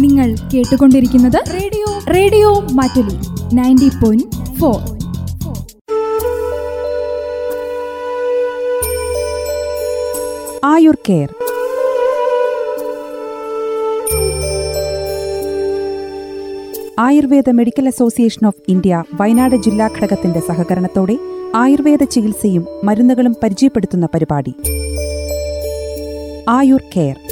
[0.00, 1.86] നിങ്ങൾ കേട്ടുകൊണ്ടിരിക്കുന്നത് radio.
[2.14, 3.16] Radio Mattoli
[3.54, 5.02] ninety point four.
[10.64, 11.28] Ayur care.
[16.98, 21.18] Ayurveda medical association of India Wayanad ജില്ലാ ഘടകത്തിന്റെ സഹകരണത്തോടെ
[21.54, 24.54] ആയുർവേദ ചികിത്സയും മരുന്നുകളും പരിചയപ്പെടുത്തുന്ന പരിപാടി.
[26.48, 27.31] ആയുർ കെയർ.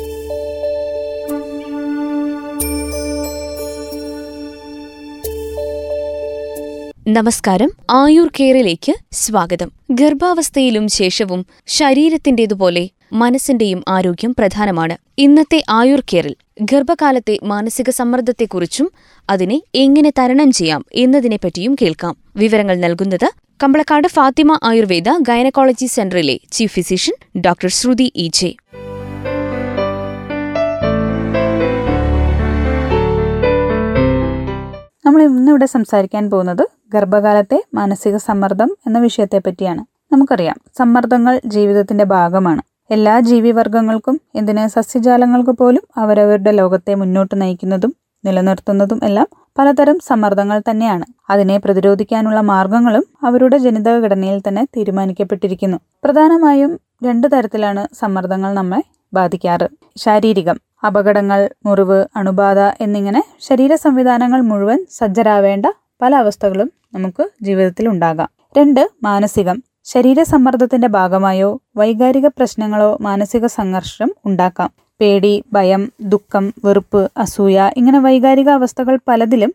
[7.13, 7.71] നമസ്കാരം.
[7.91, 9.71] ആയുർ കെയറിലേക്ക് സ്വാഗതം.
[9.91, 14.97] ഗർഭാവസ്ഥയിലും ശേഷവും ശരീരത്തിന്റേതുപോലെ മനസ്സിന്റെയും ആരോഗ്യം പ്രധാനമാണ്.
[15.19, 18.91] ഇന്നത്തെ ആയുർ കെയറിൽ ഗർഭകാലത്തെ മാനസിക സമ്മർദ്ദത്തെക്കുറിച്ചും
[19.31, 22.17] അതിനെ എങ്ങനെ തരണം ചെയ്യാം എന്നതിനെപ്പറ്റിയും കേൾക്കാം.
[22.37, 23.29] വിവരങ്ങൾ നൽകുന്നത്
[23.63, 28.51] കമ്പളക്കാട് ഫാത്തിമ ആയുർവേദ ഗൈനക്കോളജി സെന്ററിലെ chief physician doctor Shruthi E J.
[35.11, 36.63] നമ്മൾ ഇന്നിവിടെ സംസാരിക്കാൻ പോകുന്നത്
[36.95, 42.63] ഗർഭകാലത്തെ മാനസിക സമ്മർദ്ദം എന്ന വിഷയത്തെ പറ്റിയാണ് നമുക്കറിയാം സമ്മർദ്ദങ്ങൾ ജീവിതത്തിന്റെ ഭാഗമാണ്.
[42.91, 51.05] എല്ലാ ജീവിവർഗങ്ങൾക്കും എന്തിന് സസ്യജാലങ്ങൾക്ക് പോലും അവരവരുടെ ലോകത്തെ മുന്നോട്ട് നയിക്കുന്നതും നിലനിർത്തുന്നതും എല്ലാം പലതരം സമ്മർദ്ദങ്ങൾ തന്നെയാണ്.
[51.31, 55.77] അതിനെ പ്രതിരോധിക്കാനുള്ള മാർഗങ്ങളും അവരുടെ ജനിതക ഘടനയിൽ തന്നെ തീരുമാനിക്കപ്പെട്ടിരിക്കുന്നു.
[56.05, 58.83] പ്രധാനമായും രണ്ടു തരത്തിലാണ് സമ്മർദ്ദങ്ങൾ നമ്മെ
[59.15, 59.69] ബാധിക്കാറ്.
[60.05, 65.67] ശാരീരികം അപകടങ്ങൾ മുറിവ് അണുബാധ എന്നിങ്ങനെ ശരീര സംവിധാനങ്ങൾ മുഴുവൻ സജ്ജരാവേണ്ട
[66.03, 68.29] പല അവസ്ഥകളും നമുക്ക് ജീവിതത്തിൽ ഉണ്ടാകാം.
[68.59, 69.57] രണ്ട് മാനസികം.
[69.85, 74.71] ശരീര സമ്മർദ്ദത്തിന്റെ ഭാഗമായോ വൈകാരിക പ്രശ്നങ്ങളോ മാനസിക സംഘർഷം ഉണ്ടാക്കാം.
[75.01, 79.53] പേടി ഭയം ദുഃഖം വെറുപ്പ് അസൂയ ഇങ്ങനെ വൈകാരിക അവസ്ഥകൾ പലതിലും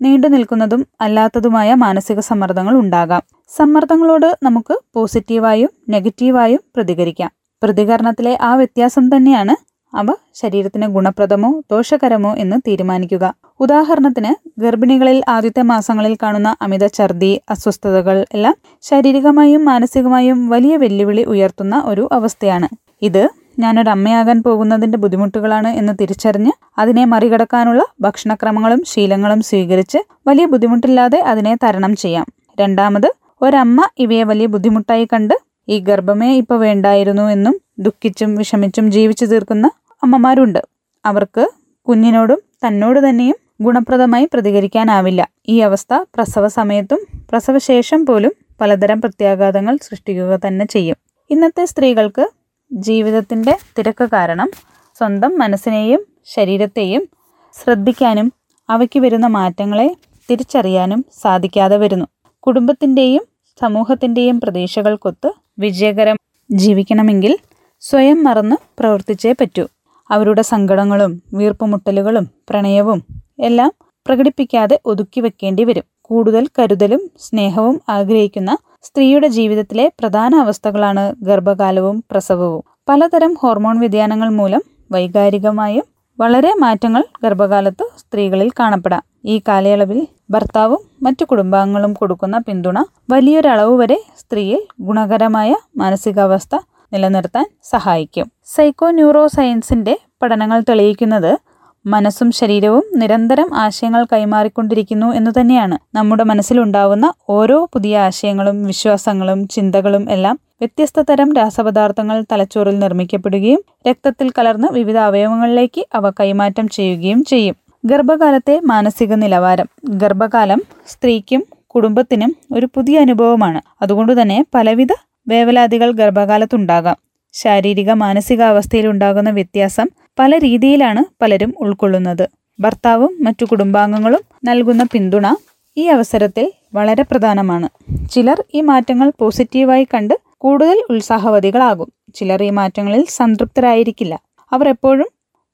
[0.00, 3.22] നീണ്ടു നിൽക്കുന്നതും അല്ലാത്തതുമായ മാനസിക സമ്മർദ്ദങ്ങൾ ഉണ്ടാകാം.
[3.56, 7.30] സമ്മർദ്ദങ്ങളോട് നമുക്ക് പോസിറ്റീവായും നെഗറ്റീവായും പ്രതികരിക്കാം.
[7.62, 9.54] പ്രതികരണത്തിലെ ആ വ്യത്യാസം തന്നെയാണ്
[9.94, 13.34] അവ ശരീരത്തിന് ഗുണപ്രദമോ ദോഷകരമോ എന്ന് തീരുമാനിക്കുക.
[13.60, 22.08] ഉദാഹരണത്തിന് ഗർഭിണികളിൽ ആദ്യത്തെ മാസങ്ങളിൽ കാണുന്ന അമിത ഛർദി അസ്വസ്ഥതകൾ എല്ലാം ശാരീരികമായും മാനസികമായും വലിയ വെല്ലുവിളി ഉയർത്തുന്ന ഒരു
[22.12, 22.68] അവസ്ഥയാണ്.
[23.02, 31.56] ഇത് ഞാനൊരു അമ്മയാകാൻ പോകുന്നതിന്റെ ബുദ്ധിമുട്ടുകളാണ് എന്ന് തിരിച്ചറിഞ്ഞ് അതിനെ മറികടക്കാനുള്ള ഭക്ഷണക്രമങ്ങളും ശീലങ്ങളും സ്വീകരിച്ച് വലിയ ബുദ്ധിമുട്ടില്ലാതെ അതിനെ
[31.64, 32.26] തരണം ചെയ്യാം.
[32.60, 35.34] രണ്ടാമത് ഒരമ്മ ഇവയെ വലിയ ബുദ്ധിമുട്ടായി കണ്ട്
[35.68, 39.70] ഈ ഗർഭമേ ഇപ്പോൾ വേണ്ടായിരുന്നു എന്നും ദുഃഖിച്ചും വിഷമിച്ചും ജീവിച്ചു തീർക്കുന്ന
[40.02, 40.58] അമ്മമാരുണ്ട്.
[41.04, 41.50] അവർക്ക്
[41.88, 45.28] കുഞ്ഞിനോടും തന്നോട് തന്നെയും ഗുണപ്രദമായി പ്രതികരിക്കാനാവില്ല.
[45.48, 50.96] ഈ അവസ്ഥ പ്രസവ സമയത്തും പ്രസവശേഷം പോലും പലതരം പ്രത്യാഘാതങ്ങൾ സൃഷ്ടിക്കുക തന്നെ ചെയ്യും.
[51.30, 52.30] ഇന്നത്തെ സ്ത്രീകൾക്ക്
[52.72, 54.50] ജീവിതത്തിന്റെ തിരക്ക് കാരണം
[54.98, 57.08] സ്വന്തം മനസ്സിനെയും ശരീരത്തെയും
[57.54, 58.32] ശ്രദ്ധിക്കാനും
[58.68, 59.96] അവയ്ക്ക് വരുന്ന മാറ്റങ്ങളെ
[60.30, 62.06] തിരിച്ചറിയാനും സാധിക്കാതെ വരുന്നു.
[62.38, 63.24] കുടുംബത്തിന്റെയും
[63.60, 66.16] സമൂഹത്തിന്റെയും പ്രതീക്ഷകൾക്കൊത്ത് വിജയകരം
[66.50, 67.38] ജീവിക്കണമെങ്കിൽ
[67.82, 69.64] സ്വയം മറന്ന് പ്രവർത്തിച്ചേ പറ്റൂ.
[70.10, 73.00] അവരുടെ സങ്കടങ്ങളും വീർപ്പുമുട്ടലുകളും പ്രണയവും
[73.38, 73.70] എല്ലാം
[74.06, 75.86] പ്രകടിപ്പിക്കാതെ ഒതുക്കി വെക്കേണ്ടി വരും.
[76.02, 82.64] കൂടുതൽ കരുതലും സ്നേഹവും ആഗ്രഹിക്കുന്ന സ്ത്രീയുടെ ജീവിതത്തിലെ പ്രധാന അവസ്ഥകളാണ് ഗർഭകാലവും പ്രസവവും.
[82.88, 84.62] പലതരം ഹോർമോൺ വ്യതിയാനങ്ങൾ മൂലം
[84.92, 85.86] വൈകാരികമായും
[86.18, 89.02] വളരെ മാറ്റങ്ങൾ ഗർഭകാലത്ത് സ്ത്രീകളിൽ കാണപ്പെടാം.
[89.24, 92.78] ഈ കാലയളവിൽ ഭർത്താവും മറ്റു കുടുംബാംഗങ്ങളും കൊടുക്കുന്ന പിന്തുണ
[93.10, 96.56] വലിയൊരളവ് വരെ സ്ത്രീയിൽ ഗുണകരമായ മാനസികാവസ്ഥ
[96.92, 98.32] നിലനിർത്താൻ സഹായിക്കും.
[98.44, 101.38] സൈക്കോ ന്യൂറോ സയൻസിന്റെ പഠനങ്ങൾ തെളിയിക്കുന്നത്
[101.86, 105.78] മനസ്സും ശരീരവും നിരന്തരം ആശയങ്ങൾ കൈമാറിക്കൊണ്ടിരിക്കുന്നു എന്ന് തന്നെയാണ്.
[105.94, 114.68] നമ്മുടെ മനസ്സിലുണ്ടാവുന്ന ഓരോ പുതിയ ആശയങ്ങളും വിശ്വാസങ്ങളും ചിന്തകളും എല്ലാം വ്യത്യസ്ത തരം രാസപദാർത്ഥങ്ങൾ തലച്ചോറിൽ നിർമ്മിക്കപ്പെടുകയും രക്തത്തിൽ കലർന്ന്
[114.72, 117.56] വിവിധ അവയവങ്ങളിലേക്ക് അവ കൈമാറ്റം ചെയ്യുകയും ചെയ്യും.
[117.84, 119.66] ഗർഭകാലത്തെ മാനസിക നിലവാരം.
[119.84, 123.60] ഗർഭകാലം സ്ത്രീക്കും കുടുംബത്തിനും ഒരു പുതിയ അനുഭവമാണ്.
[123.82, 124.88] അതുകൊണ്ട് തന്നെ പലവിധ
[125.28, 126.96] വേവലാതികൾ ഗർഭകാലത്തുണ്ടാകാം.
[127.32, 129.88] ശാരീരിക മാനസികാവസ്ഥയിൽ ഉണ്ടാകുന്ന വ്യത്യാസം
[130.18, 132.28] പല രീതിയിലാണ് പലരും ഉൾക്കൊള്ളുന്നത്.
[132.60, 135.34] ഭർത്താവും മറ്റു കുടുംബാംഗങ്ങളും നൽകുന്ന പിന്തുണ
[135.76, 137.68] ഈ അവസരത്തിൽ വളരെ പ്രധാനമാണ്.
[138.10, 141.92] ചിലർ ഈ മാറ്റങ്ങൾ പോസിറ്റീവായി കണ്ട് കൂടുതൽ ഉത്സാഹവതികളാകും.
[142.14, 144.20] ചിലർ ഈ മാറ്റങ്ങളിൽ സംതൃപ്തരായിരിക്കില്ല.
[144.52, 145.06] അവർ എപ്പോഴും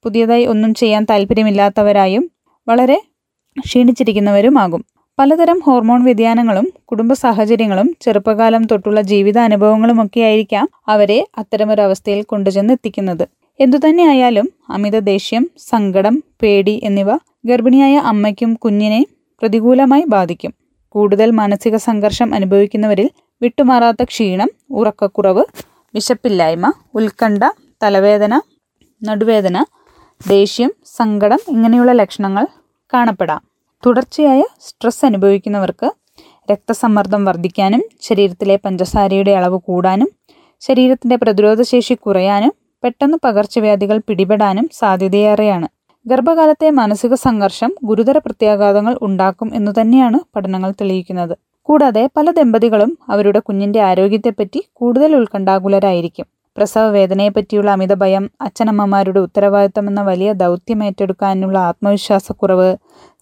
[0.02, 2.30] പുതിയതായി ഒന്നും ചെയ്യാൻ താല്പര്യമില്ലാത്തവരായും
[2.68, 3.02] വളരെ
[3.60, 4.84] ക്ഷീണിച്ചിരിക്കുന്നവരുമാകും.
[5.18, 13.24] പലതരം ഹോർമോൺ വ്യതിയാനങ്ങളും കുടുംബ സാഹചര്യങ്ങളും ചെറുപ്പകാലം തൊട്ടുള്ള ജീവിതാനുഭവങ്ങളുമൊക്കെ ആയിരിക്കാം അവരെ അത്തരമൊരവസ്ഥയിൽ കൊണ്ടുചെന്ന് എത്തിക്കുന്നത്
[13.60, 17.10] എന്തുതന്നെയായാലും അമിത ദേഷ്യം സങ്കടം പേടി എന്നിവ
[17.46, 19.00] ഗർഭിണിയായ അമ്മയ്ക്കും കുഞ്ഞിനെ
[19.42, 20.52] പ്രതികൂലമായി ബാധിക്കും.
[20.94, 23.08] കൂടുതൽ മാനസിക സംഘർഷം അനുഭവിക്കുന്നവരിൽ
[23.42, 25.44] വിട്ടുമാറാത്ത ക്ഷീണം ഉറക്കക്കുറവ്
[25.94, 27.42] വിശപ്പില്ലായ്മ ഉത്കണ്ഠ
[27.82, 28.34] തലവേദന
[29.02, 29.56] നടുവേദന
[30.20, 32.44] ദേഷ്യം സങ്കടം ഇങ്ങനെയുള്ള ലക്ഷണങ്ങൾ
[32.92, 33.40] കാണപ്പെടാം.
[33.82, 35.88] തുടർച്ചയായ സ്ട്രെസ് അനുഭവിക്കുന്നവർക്ക്
[36.50, 40.08] രക്തസമ്മർദ്ദം വർദ്ധിക്കാനും ശരീരത്തിലെ പഞ്ചസാരയുടെ അളവ് കൂടാനും
[40.62, 42.52] ശരീരത്തിന്റെ പ്രതിരോധശേഷി കുറയാനും
[42.82, 45.68] പെട്ടെന്ന് പകർച്ചവ്യാധികൾ പിടിപെടാനും സാധ്യതയേറെയാണ്.
[46.06, 51.34] ഗർഭകാലത്തെ മാനസിക സംഘർഷം ഗുരുതര പ്രത്യാഘാതങ്ങൾ ഉണ്ടാക്കും എന്ന് തന്നെയാണ് പഠനങ്ങൾ തെളിയിക്കുന്നത്.
[51.68, 56.26] കൂടാതെ പല ദമ്പതികളും അവരുടെ കുഞ്ഞിന്റെ ആരോഗ്യത്തെപ്പറ്റി കൂടുതൽ ഉത്കണ്ഠാകുലരായിരിക്കും.
[56.56, 62.76] പ്രസവ വേദനയെപ്പറ്റിയുള്ള അമിത ഭയം അച്ഛനമ്മമാരുടെ ഉത്തരവാദിത്തം എന്ന വലിയ ദൗത്യം ഏറ്റെടുക്കാനുള്ള ആത്മവിശ്വാസക്കുറവ്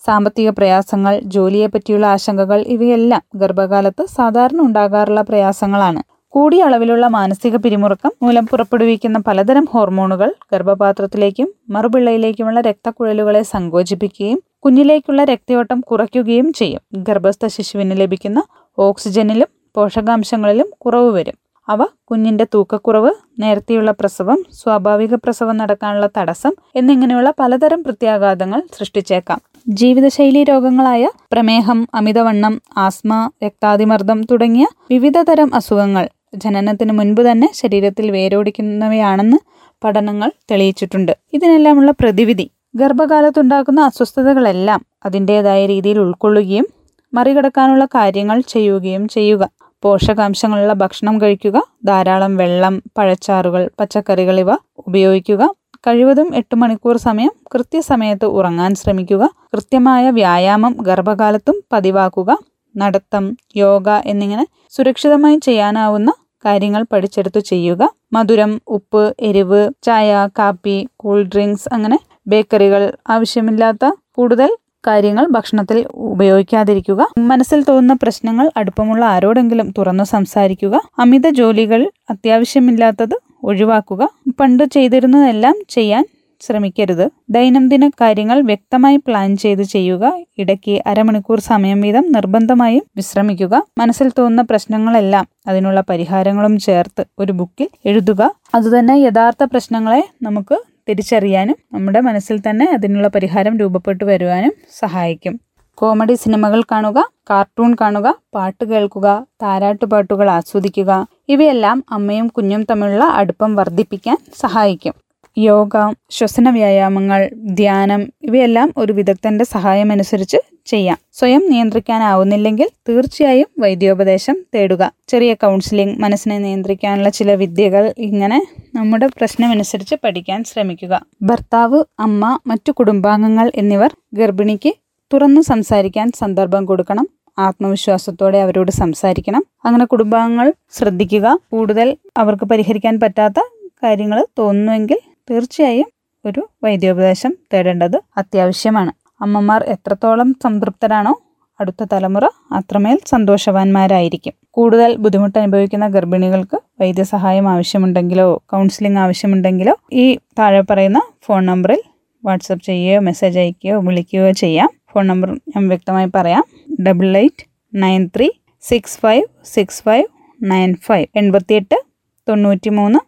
[0.06, 6.02] സാമ്പത്തിക പ്രയാസങ്ങൾ ജോലിയെപ്പറ്റിയുള്ള ആശങ്കകൾ ഇവയെല്ലാം ഗർഭകാലത്ത് സാധാരണ ഉണ്ടാകാറുള്ള പ്രയാസങ്ങളാണ്.
[6.28, 16.52] കൂടിയ അളവിലുള്ള മാനസിക പിരിമുറുക്കം മൂലം പുറപ്പെടുവിക്കുന്ന പലതരം ഹോർമോണുകൾ ഗർഭപാത്രത്തിലേക്കും മറുപിള്ളയിലേക്കുമുള്ള രക്തക്കുഴലുകളെ സങ്കോചിപ്പിക്കുകയും കുഞ്ഞിലേക്കുള്ള രക്തയോട്ടം കുറയ്ക്കുകയും
[16.52, 16.80] ചെയ്യും.
[16.94, 18.42] ഗർഭസ്ഥ ശിശുവിന് ലഭിക്കുന്ന
[18.78, 21.43] ഓക്സിജനിലും പോഷകാംശങ്ങളിലും കുറവ് വരും.
[21.68, 29.40] അവ കുഞ്ഞിന്റെ തൂക്കക്കുറവ് നേരത്തെയുള്ള പ്രസവം സ്വാഭാവിക പ്രസവം നടക്കാനുള്ള തടസ്സം എന്നിങ്ങനെയുള്ള പലതരം പ്രത്യാഘാതങ്ങൾ സൃഷ്ടിച്ചേക്കാം.
[29.68, 39.38] ജീവിതശൈലി രോഗങ്ങളായ പ്രമേഹം അമിതവണ്ണം ആസ്മ രക്താതിമർദ്ദം തുടങ്ങിയ വിവിധതരം അസുഖങ്ങൾ ജനനത്തിന് മുൻപ് തന്നെ ശരീരത്തിൽ വേരോടിക്കുന്നവയാണെന്ന്
[39.84, 41.12] പഠനങ്ങൾ തെളിയിച്ചിട്ടുണ്ട്.
[41.32, 46.66] ഇതിനെല്ലാമുള്ള പ്രതിവിധി ഗർഭകാലത്തുണ്ടാക്കുന്ന അസ്വസ്ഥതകളെല്ലാം അതിന്റെതായ രീതിയിൽ ഉൾക്കൊള്ളുകയും
[47.12, 49.63] മറികടക്കാനുള്ള കാര്യങ്ങൾ ചെയ്യുകയും ചെയ്യുക.
[49.84, 54.50] പോഷകാംശങ്ങളുള്ള ഭക്ഷണം കഴിക്കുക ധാരാളം വെള്ളം പഴച്ചാറുകൾ പച്ചക്കറികൾ ഇവ
[54.86, 55.42] ഉപയോഗിക്കുക.
[55.86, 59.22] കഴിവതും എട്ട് മണിക്കൂർ സമയം കൃത്യസമയത്ത് ഉറങ്ങാൻ ശ്രമിക്കുക.
[59.52, 62.30] കൃത്യമായ വ്യായാമം ഗർഭകാലത്തും പതിവാക്കുക.
[62.74, 63.24] നടത്തം
[63.56, 64.44] യോഗ എന്നിങ്ങനെ
[64.76, 66.10] സുരക്ഷിതമായി ചെയ്യാനാവുന്ന
[66.44, 67.82] കാര്യങ്ങൾ പഠിച്ചെടുത്ത് ചെയ്യുക.
[68.12, 74.50] മധുരം ഉപ്പ് എരിവ് ചായ കാപ്പി കൂൾ ഡ്രിങ്ക്സ് അങ്ങനെ ബേക്കറികൾ ആവശ്യമില്ലാത്ത കൂടുതൽ
[74.86, 77.06] കാര്യങ്ങൾ ഭക്ഷണത്തിൽ ഉപയോഗിക്കാതിരിക്കുക.
[77.18, 80.80] മനസ്സിൽ തോന്നുന്ന പ്രശ്നങ്ങൾ അടുപ്പമുള്ള ആരോടെങ്കിലും തുറന്നു സംസാരിക്കുക.
[80.98, 84.08] അമിത ജോലികൾ അത്യാവശ്യമില്ലാത്തത് ഒഴിവാക്കുക.
[84.40, 86.06] പണ്ട് ചെയ്തിരുന്നതെല്ലാം ചെയ്യാൻ
[86.40, 87.10] ശ്രമിക്കരുത്.
[87.30, 90.24] ദൈനംദിന കാര്യങ്ങൾ വ്യക്തമായി പ്ലാൻ ചെയ്ത് ചെയ്യുക.
[90.38, 93.66] ഇടയ്ക്ക് അരമണിക്കൂർ സമയം വീതം നിർബന്ധമായും വിശ്രമിക്കുക.
[93.78, 98.34] മനസ്സിൽ തോന്നുന്ന പ്രശ്നങ്ങളെല്ലാം അതിനുള്ള പരിഹാരങ്ങളും ചേർത്ത് ഒരു ബുക്കിൽ എഴുതുക.
[98.54, 100.58] അതുതന്നെ യഥാർത്ഥ പ്രശ്നങ്ങളെ നമുക്ക്
[100.88, 105.34] തിരിച്ചറിയാനും നമ്മുടെ മനസ്സിൽ തന്നെ അതിനുള്ള പരിഹാരം രൂപപ്പെട്ടു വരുവാനും സഹായിക്കും.
[105.80, 106.98] കോമഡി സിനിമകൾ കാണുക
[107.30, 109.08] കാർട്ടൂൺ കാണുക പാട്ട് കേൾക്കുക
[109.42, 110.90] താരാട്ടുപാട്ടുകൾ ആസ്വദിക്കുക
[111.34, 114.94] ഇവയെല്ലാം അമ്മയും കുഞ്ഞും തമ്മിലുള്ള അടുപ്പം വർദ്ധിപ്പിക്കാൻ സഹായിക്കും.
[115.36, 115.76] യോഗ
[116.10, 120.36] ശ്വസന വ്യായാമങ്ങൾ ധ്യാനം ഇവയെല്ലാം ഒരു വിദഗ്ധന്റെ സഹായമനുസരിച്ച്
[120.66, 120.98] ചെയ്യാം.
[121.12, 124.92] സ്വയം നിയന്ത്രിക്കാനാവുന്നില്ലെങ്കിൽ തീർച്ചയായും വൈദ്യോപദേശം തേടുക.
[125.08, 131.06] ചെറിയ കൗൺസിലിംഗ് മനസ്സിനെ നിയന്ത്രിക്കാനുള്ള ചില വിദ്യകൾ ഇങ്ങനെ നമ്മുടെ പ്രശ്നമനുസരിച്ച് പഠിക്കാൻ ശ്രമിക്കുക.
[131.22, 134.72] ഭർത്താവ് അമ്മ മറ്റു കുടുംബാംഗങ്ങൾ എന്നിവർ ഗർഭിണിക്ക്
[135.12, 137.08] തുറന്നു സംസാരിക്കാൻ സന്ദർഭം കൊടുക്കണം.
[137.38, 139.44] ആത്മവിശ്വാസത്തോടെ അവരോട് സംസാരിക്കണം.
[139.64, 141.38] അങ്ങനെ കുടുംബാംഗങ്ങൾ ശ്രദ്ധിക്കുക.
[141.50, 143.40] കൂടുതൽ അവർക്ക് പരിഹരിക്കാൻ പറ്റാത്ത
[143.82, 144.98] കാര്യങ്ങൾ തോന്നുന്നുവെങ്കിൽ
[145.30, 145.86] തീർച്ചയായും
[146.26, 148.92] ഒരു വൈദ്യോപദേശം തേടേണ്ടത് അത്യാവശ്യമാണ്.
[149.22, 151.22] അമ്മമാർ എത്രത്തോളം സംതൃപ്തരാണോ
[151.60, 154.32] അടുത്ത തലമുറ അത്രമേൽ സന്തോഷവാന്മാരായിരിക്കും.
[154.50, 161.82] കൂടുതൽ ബുദ്ധിമുട്ട് അനുഭവിക്കുന്ന ഗർഭിണികൾക്ക് വൈദ്യസഹായം ആവശ്യമുണ്ടെങ്കിലോ കൗൺസിലിംഗ് ആവശ്യമുണ്ടെങ്കിലോ ഈ താഴെ പറയുന്ന ഫോൺ നമ്പറിൽ
[162.24, 164.70] വാട്സപ്പ് ചെയ്യുകയോ മെസ്സേജ് അയക്കുകയോ വിളിക്കുകയോ ചെയ്യാം.
[164.94, 166.44] ഫോൺ നമ്പർ ഞാൻ വ്യക്തമായി പറയാം.
[166.86, 168.30] Double eight nine three
[168.62, 170.06] six five six five
[170.42, 171.84] nine five എൺപത്തിയെട്ട്
[172.28, 172.98] തൊണ്ണൂറ്റി മൂന്ന്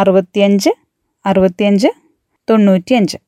[0.00, 0.70] അറുപത്തിയഞ്ച്
[1.26, 1.90] അറുപത്തിയഞ്ച്
[2.48, 3.18] തൊണ്ണൂറ്റിയഞ്ച്.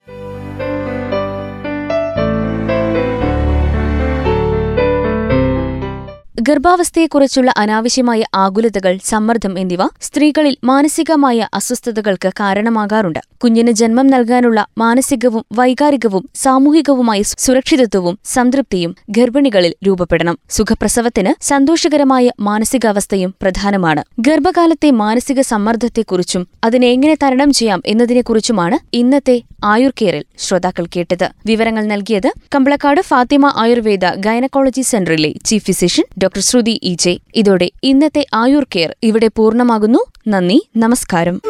[6.48, 13.20] ഗർഭാവസ്ഥയെക്കുറിച്ചുള്ള അനാവശ്യമായ ആകുലതകൾ സമ്മർദ്ദം എന്നിവ സ്ത്രീകളിൽ മാനസികമായ അസ്വസ്ഥതകൾക്ക് കാരണമാകാറുണ്ട്.
[13.44, 20.38] കുഞ്ഞിന് ജന്മം നൽകാനുള്ള മാനസികവും വൈകാരികവും സാമൂഹികവുമായ സുരക്ഷിതത്വവും സംതൃപ്തിയും ഗർഭിണികളിൽ രൂപപ്പെടണം.
[20.50, 24.04] സുഖപ്രസവത്തിന് സന്തോഷകരമായ മാനസികാവസ്ഥയും പ്രധാനമാണ്.
[24.20, 31.26] ഗർഭകാലത്തെ മാനസിക സമ്മർദ്ദത്തെക്കുറിച്ചും അതിനെ എങ്ങനെ തരണം ചെയ്യാം എന്നതിനെക്കുറിച്ചുമാണ് ഇന്നത്തെ ആയുർ കെയറിൽ ശ്രോതാക്കൾ കേട്ടത്.
[31.46, 36.04] വിവരങ്ങൾ നൽകിയത് കമ്പളക്കാട് ഫാത്തിമ ആയുർവേദ ഗൈനക്കോളജി സെന്ററിലെ chief physician
[36.36, 37.18] doctor Shruthi E J.
[37.34, 39.98] ഇതോടെ ഇന്നത്തെ ആയുർ കെയർ ഇവിടെ പൂർണമാകുന്നു.
[40.28, 41.40] നന്ദി നമസ്കാരം.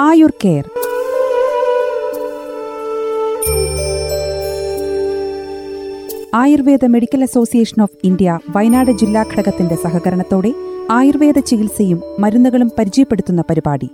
[0.00, 0.64] Ayur care.
[6.34, 10.52] Ayurveda medical association of India Wayanad ജില്ലാ ഘടകത്തിന്റെ സഹകരണത്തോടെ
[10.90, 13.90] ആയുർവേദ ചികിത്സയും മരുന്നുകളും പരിചയപ്പെടുത്തുന്ന പരിപാടി.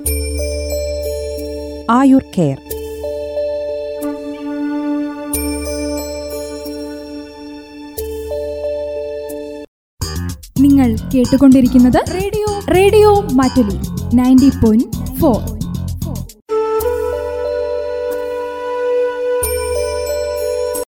[1.91, 2.72] ആയുർ കെയർ.
[11.15, 12.61] കേട്ടുകൊണ്ടിരിക്കുന്നത് radio.
[12.75, 13.77] Radio Mattoli.
[14.17, 15.52] Ninety point four